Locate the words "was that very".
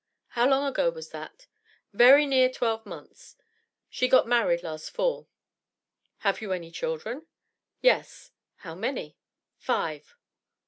0.89-2.25